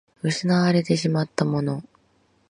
[0.23, 1.83] 失われてしまったもの